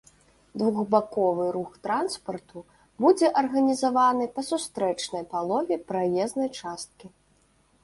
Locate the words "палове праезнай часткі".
5.37-7.07